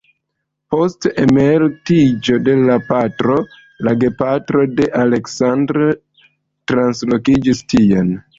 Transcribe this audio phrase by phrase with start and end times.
[0.75, 3.35] Post emeritiĝo de la patro,
[3.89, 5.81] la gepatroj de Aleksandr
[6.73, 8.13] translokiĝis tien.